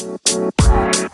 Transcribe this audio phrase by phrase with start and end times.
[0.00, 1.09] Bye.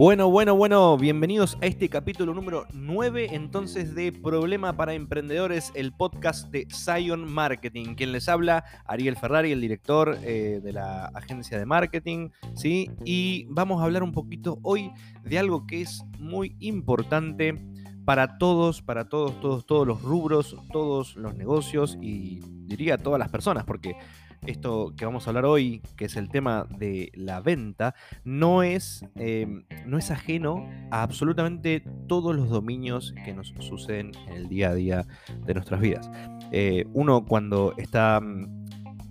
[0.00, 5.92] Bueno, bueno, bueno, bienvenidos a este capítulo número 9 entonces de Problema para Emprendedores, el
[5.92, 7.96] podcast de Zion Marketing.
[7.96, 12.90] Quien les habla, Ariel Ferrari, el director eh, de la agencia de marketing, ¿sí?
[13.04, 14.90] Y vamos a hablar un poquito hoy
[15.22, 17.62] de algo que es muy importante
[18.06, 23.28] para todos, para todos, todos, todos los rubros, todos los negocios y diría todas las
[23.28, 23.96] personas, porque
[24.46, 27.94] esto que vamos a hablar hoy, que es el tema de la venta,
[28.24, 34.32] no es, em, no es ajeno a absolutamente todos los dominios que nos suceden en
[34.34, 35.06] el día a día
[35.44, 36.10] de nuestras vidas.
[36.52, 38.59] Eh, uno cuando está mm,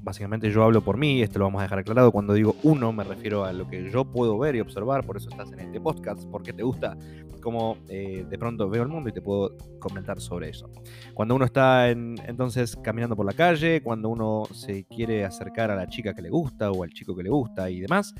[0.01, 3.03] básicamente yo hablo por mí, esto lo vamos a dejar aclarado, cuando digo uno me
[3.03, 6.25] refiero a lo que yo puedo ver y observar, por eso estás en este podcast,
[6.29, 6.97] porque te gusta
[7.41, 10.69] cómo eh, de pronto veo el mundo y te puedo comentar sobre eso.
[11.13, 15.87] Cuando uno está entonces caminando por la calle, cuando uno se quiere acercar a la
[15.87, 18.13] chica que le gusta o al chico que le gusta y demás,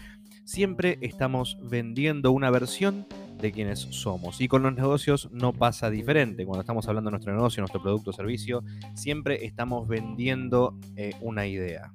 [0.46, 3.06] siempre estamos vendiendo una versión
[3.42, 4.42] de quienes somos.
[4.42, 6.46] Y con los negocios no pasa diferente.
[6.46, 11.48] Cuando estamos hablando de nuestro negocio, nuestro producto o servicio, siempre estamos vendiendo eh, una
[11.48, 11.92] idea.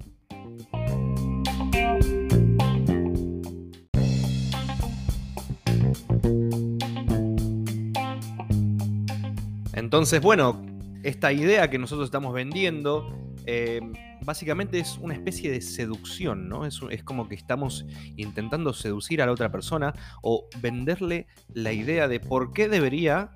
[9.73, 10.65] Entonces, bueno,
[11.03, 13.07] esta idea que nosotros estamos vendiendo
[13.47, 13.81] eh,
[14.25, 16.67] básicamente es una especie de seducción, ¿no?
[16.67, 17.85] Es, como que estamos
[18.17, 23.33] intentando seducir a la otra persona o venderle la idea de por qué debería,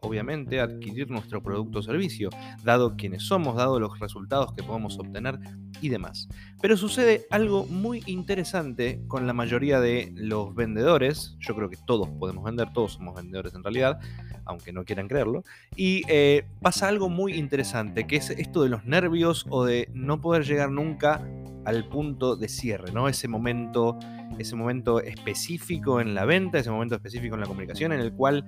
[0.00, 2.30] obviamente, adquirir nuestro producto o servicio,
[2.62, 5.38] dado quienes somos, dado los resultados que podemos obtener
[5.80, 6.28] y demás.
[6.60, 12.08] Pero sucede algo muy interesante con la mayoría de los vendedores, yo creo que todos
[12.08, 13.98] podemos vender, todos somos vendedores en realidad,
[14.44, 15.42] aunque no quieran creerlo.
[15.76, 20.20] Y eh, pasa algo muy interesante, que es esto de los nervios o de no
[20.20, 21.20] poder llegar nunca
[21.64, 23.08] al punto de cierre, ¿no?
[23.08, 23.98] Ese momento,
[24.38, 28.44] ese momento específico en la venta, ese momento específico en la comunicación, en el cual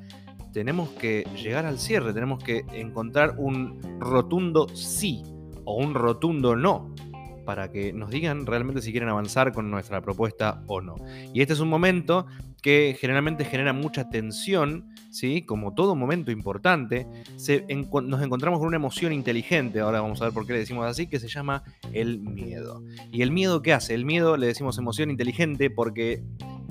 [0.54, 5.22] tenemos que llegar al cierre, tenemos que encontrar un rotundo sí
[5.64, 6.94] o un rotundo no
[7.44, 10.94] para que nos digan realmente si quieren avanzar con nuestra propuesta o no.
[11.34, 12.26] Y este es un momento
[12.62, 15.42] que generalmente genera mucha tensión, ¿sí?
[15.42, 20.46] como todo momento importante, nos encontramos con una emoción inteligente, ahora vamos a ver por
[20.46, 22.82] qué le decimos así, que se llama el miedo.
[23.12, 23.92] ¿Y el miedo qué hace?
[23.92, 26.22] El miedo le decimos emoción inteligente porque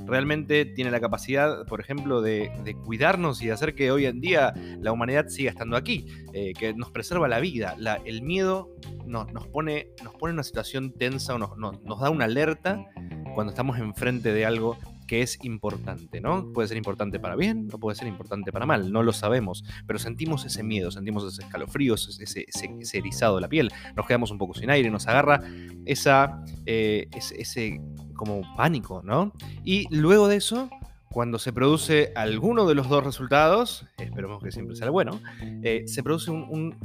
[0.05, 2.51] realmente tiene la capacidad, por ejemplo, de,
[2.83, 6.73] cuidarnos y de hacer que hoy en día la humanidad siga estando aquí, eh, que
[6.73, 7.75] nos preserva la vida.
[8.05, 8.69] el miedo
[9.05, 12.85] nos, pone, nos pone en una situación tensa o nos, nos da una alerta
[13.33, 14.77] cuando estamos enfrente de algo
[15.07, 16.51] que es importante, ¿no?
[16.53, 19.99] Puede ser importante para bien o puede ser importante para mal, no lo sabemos, pero
[19.99, 24.37] sentimos ese miedo, sentimos ese escalofrío, ese, ese, erizado de la piel, nos quedamos un
[24.37, 25.41] poco sin aire, nos agarra
[25.85, 27.81] esa, eh, ese,
[28.15, 29.33] como pánico, ¿no?
[29.63, 30.69] Y luego de eso,
[31.09, 35.19] cuando se produce alguno de los dos resultados, esperemos que siempre sea bueno,
[35.63, 36.75] eh, se produce un,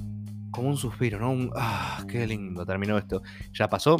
[0.51, 1.31] como un suspiro, ¿no?
[1.31, 3.97] Un, ah, qué lindo, terminó esto, ya pasó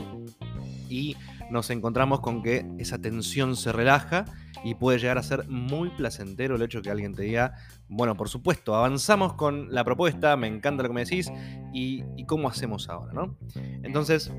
[0.89, 1.17] y
[1.51, 4.25] nos encontramos con que esa tensión se relaja
[4.65, 7.55] y puede llegar a ser muy placentero el hecho que alguien te diga,
[7.89, 11.31] bueno, por supuesto, avanzamos con la propuesta, me encanta lo que me decís
[11.73, 13.39] y, cómo hacemos ahora, ¿no?
[13.83, 14.31] Entonces,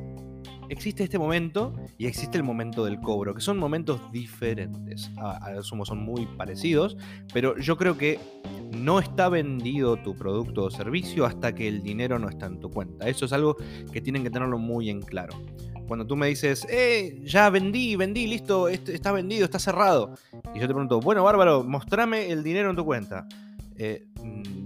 [0.69, 5.09] existe este momento y existe el momento del cobro, que son momentos diferentes.
[5.17, 6.97] A, a sumo son muy parecidos,
[7.33, 8.19] pero yo creo que
[8.77, 12.69] no está vendido tu producto o servicio hasta que el dinero no está en tu
[12.69, 13.07] cuenta.
[13.07, 13.57] Eso es algo
[13.91, 15.33] que tienen que tenerlo muy en claro.
[15.89, 20.13] Cuando tú me dices, eh, ya vendí, vendí, listo, está vendido, está cerrado.
[20.53, 23.27] Y yo te pregunto, bueno, Bárbaro, mostrame el dinero en tu cuenta.
[23.75, 24.05] Eh,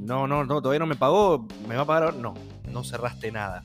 [0.01, 2.34] no, no, no, todavía no me pagó, ¿me va a pagar No,
[2.69, 3.63] no cerraste nada.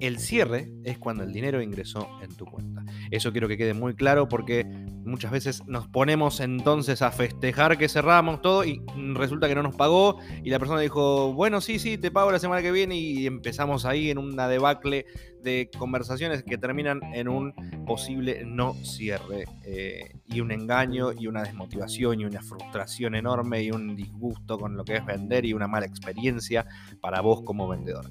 [0.00, 2.84] El cierre es cuando el dinero ingresó en tu cuenta.
[3.10, 4.66] Eso quiero que quede muy claro porque
[5.04, 8.82] muchas veces nos ponemos entonces a festejar que cerramos todo y
[9.14, 12.38] resulta que no nos pagó y la persona dijo, bueno, sí, sí, te pago la
[12.38, 15.06] semana que viene y empezamos ahí en una debacle
[15.42, 17.54] de conversaciones que terminan en un
[17.86, 23.70] posible no cierre eh, y un engaño y una desmotivación y una frustración enorme y
[23.70, 26.66] un disgusto con lo que es vender y una mala experiencia
[27.00, 28.10] para vos como vendedor.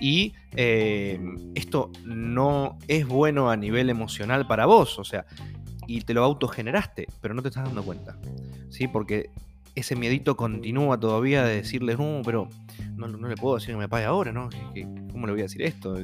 [0.00, 1.18] Y eh,
[1.54, 5.24] esto no es bueno a nivel emocional para vos, o sea,
[5.86, 8.18] y te lo autogeneraste, pero no te estás dando cuenta,
[8.70, 8.88] ¿sí?
[8.88, 9.30] Porque
[9.74, 12.48] ese miedito continúa todavía de decirles, no, pero
[12.96, 14.48] no, le puedo decir que me pague ahora, ¿no?
[15.12, 15.96] ¿Cómo le voy a decir esto?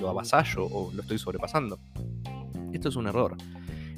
[0.00, 1.78] ¿Lo avasallo o lo estoy sobrepasando?
[2.72, 3.36] Esto es un error.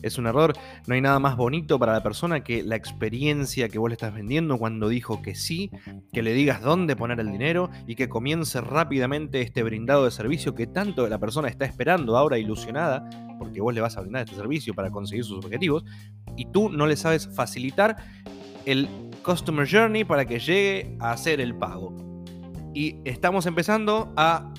[0.05, 0.53] Es un error.
[0.87, 4.15] No hay nada más bonito para la persona que la experiencia que vos le estás
[4.15, 5.71] vendiendo cuando dijo que sí,
[6.13, 10.55] que le digas dónde poner el dinero y que comience rápidamente este brindado de servicio
[10.55, 13.09] que tanto la persona está esperando ahora ilusionada,
[13.39, 15.85] porque vos le vas a brindar este servicio para conseguir sus objetivos,
[16.37, 17.97] y tú no le sabes facilitar
[18.67, 18.89] el
[19.25, 21.97] Customer Journey para que llegue a hacer el pago.
[22.75, 24.53] Y estamos empezando a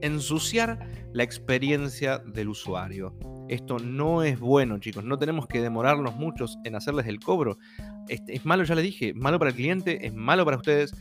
[0.00, 0.78] ensuciar
[1.12, 3.14] la experiencia del usuario.
[3.50, 5.02] Esto no es bueno, chicos.
[5.02, 7.58] No tenemos que demorarnos muchos en hacerles el cobro.
[8.06, 10.94] Es, malo, ya le dije, malo para el cliente, es malo para ustedes.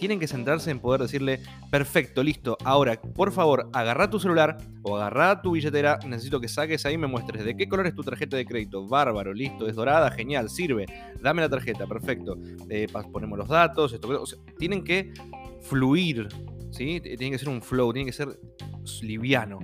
[0.00, 1.38] Tienen que centrarse en poder decirle,
[1.70, 6.84] perfecto, listo, ahora, por favor, agarra tu celular o agarra tu billetera, necesito que saques
[6.84, 8.84] ahí y me muestres de qué color es tu tarjeta de crédito.
[8.88, 10.86] Bárbaro, listo, es dorada, genial, sirve.
[11.20, 12.36] Dame la tarjeta, perfecto.
[12.68, 14.24] Eh, ponemos los datos, esto,
[14.58, 15.12] tienen que
[15.60, 16.26] fluir
[16.72, 17.00] ¿sí?
[17.00, 18.28] Tiene que ser un flow, tiene que ser
[19.02, 19.60] liviano,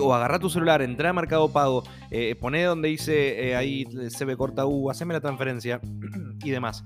[0.00, 4.36] O agarra tu celular, entra a Mercado Pago, eh, pone donde dice eh, ahí CB
[4.36, 5.80] corta U, haceme la transferencia
[6.44, 6.84] y demás.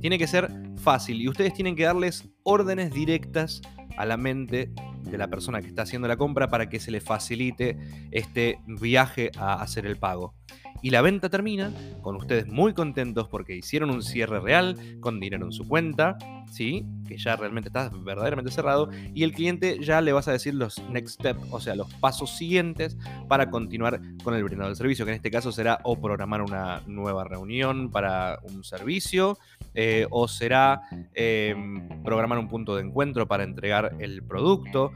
[0.00, 3.60] Tiene que ser fácil y ustedes tienen que darles órdenes directas
[3.96, 4.72] a la mente
[5.02, 7.76] de la persona que está haciendo la compra para que se le facilite
[8.12, 10.34] este viaje a hacer el pago.
[10.82, 11.72] Y la venta termina
[12.02, 16.16] con ustedes muy contentos porque hicieron un cierre real, con dinero en su cuenta,
[16.50, 16.86] ¿sí?
[17.06, 20.78] que ya realmente está verdaderamente cerrado, y el cliente ya le vas a decir los
[20.90, 22.96] next steps, o sea, los pasos siguientes
[23.28, 26.82] para continuar con el brindado del servicio, que en este caso será o programar una
[26.86, 29.38] nueva reunión para un servicio,
[29.74, 30.82] eh, o será
[31.14, 34.92] em, programar un punto de encuentro para entregar el producto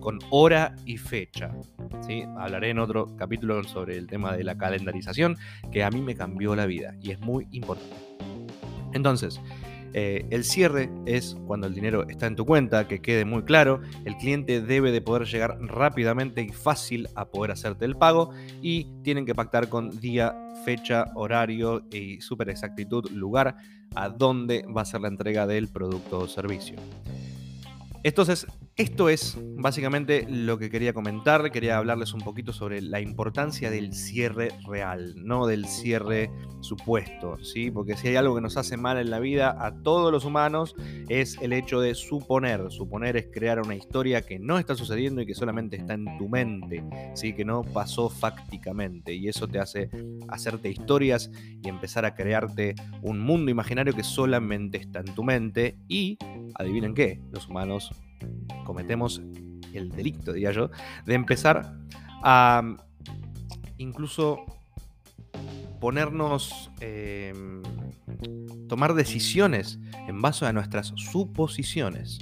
[0.00, 1.52] con hora y fecha.
[2.38, 5.36] Hablaré en otro capítulo sobre el tema de la calendarización,
[5.72, 7.96] que a mí me cambió la vida y es muy importante.
[8.92, 9.40] Entonces,
[9.98, 13.80] eh, el cierre es cuando el dinero está en tu cuenta, que quede muy claro.
[14.04, 18.30] El cliente debe de poder llegar rápidamente y fácil a poder hacerte el pago
[18.60, 23.56] y tienen que pactar con día, fecha, horario y super exactitud, lugar
[23.94, 26.76] a dónde va a ser la entrega del producto o servicio.
[28.06, 31.50] Entonces, esto es básicamente lo que quería comentar.
[31.50, 36.30] Quería hablarles un poquito sobre la importancia del cierre real, no del cierre
[36.60, 37.72] supuesto, ¿sí?
[37.72, 40.76] Porque si hay algo que nos hace mal en la vida a todos los humanos
[41.08, 42.70] es el hecho de suponer.
[42.70, 46.28] Suponer es crear una historia que no está sucediendo y que solamente está en tu
[46.28, 47.32] mente, ¿sí?
[47.32, 49.14] Que no pasó fácticamente.
[49.14, 49.90] Y eso te hace
[50.28, 51.28] hacerte historias
[51.60, 55.76] y empezar a crearte un mundo imaginario que solamente está en tu mente.
[55.88, 56.18] Y,
[56.54, 57.90] adivinen qué, los humanos
[58.64, 59.20] cometemos
[59.72, 60.70] el delito, diría yo,
[61.04, 61.74] de empezar
[62.22, 62.76] a
[63.78, 64.44] incluso
[65.80, 67.62] ponernos, em,
[68.68, 69.78] tomar decisiones
[70.08, 72.18] en base a nuestras suposiciones.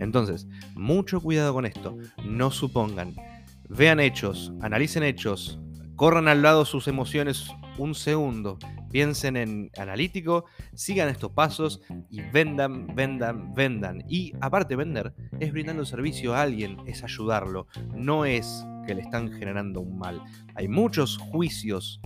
[0.00, 3.14] Entonces, mucho cuidado con esto, no supongan,
[3.68, 5.58] vean hechos, analicen hechos,
[5.96, 7.48] corran al lado sus emociones
[7.78, 8.58] un segundo,
[8.92, 10.44] piensen en analítico,
[10.74, 11.80] sigan estos pasos
[12.10, 14.04] y vendan, vendan, vendan.
[14.08, 19.32] Y aparte vender es brindando servicio a alguien, es ayudarlo, no es que le están
[19.32, 20.22] generando un mal.
[20.54, 22.00] Hay muchos juicios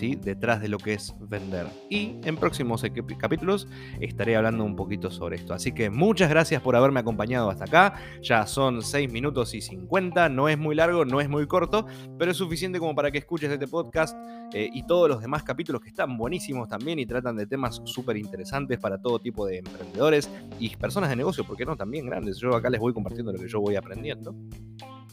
[0.00, 1.66] detrás de lo que es vender.
[1.88, 2.84] Y en próximos
[3.18, 3.66] capítulos
[4.00, 5.54] estaré hablando un poquito sobre esto.
[5.54, 7.94] Así que muchas gracias por haberme acompañado hasta acá.
[8.22, 11.86] Ya son 6 minutos y 50, no es muy largo, no es muy corto,
[12.18, 14.16] pero es suficiente como para que escuches este podcast
[14.52, 18.16] eh, y todos los demás capítulos que están buenísimos también y tratan de temas súper
[18.16, 22.38] interesantes para todo tipo de emprendedores y personas de negocio, porque no, también grandes.
[22.38, 24.34] Yo acá les voy compartiendo lo que yo voy aprendiendo.